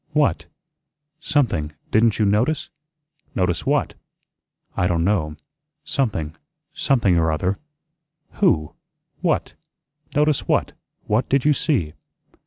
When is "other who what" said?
7.31-9.53